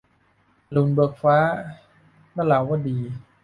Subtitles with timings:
[0.71, 1.37] อรุณเบิกฟ้า-
[2.35, 2.97] นราวดี